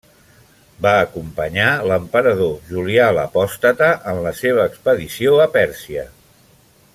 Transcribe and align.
Va 0.85 0.93
acompanyar 1.01 1.67
l'emperador 1.91 2.55
Julià 2.69 3.11
l'Apòstata 3.17 3.91
en 4.13 4.23
la 4.29 4.33
seva 4.41 4.67
expedició 4.71 5.37
a 5.47 5.47
Pèrsia. 5.59 6.09